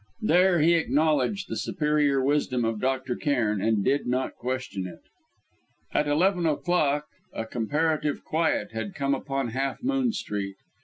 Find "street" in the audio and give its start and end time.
10.11-10.55